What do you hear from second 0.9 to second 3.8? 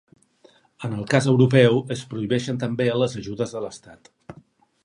el cas europeu es prohibeixen també les ajudes de